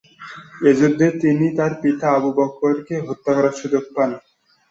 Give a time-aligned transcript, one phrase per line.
[0.61, 4.09] এ যুদ্ধে তিনি তাঁর পিতা আবু বকরকে হত্যা করার সুযোগ পান।